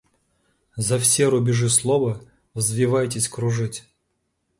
[0.77, 2.19] За все рубежи слова—
[2.55, 3.83] взвивайтесь кружить.